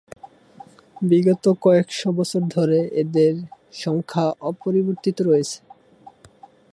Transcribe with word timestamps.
বিগত 1.01 1.45
কয়েক 1.61 1.87
দশক 1.97 2.43
ধরে 2.55 2.79
এদের 3.01 3.33
সংখ্যা 3.73 4.25
অপরিবর্তিত 4.41 5.17
রয়েছে। 5.21 5.57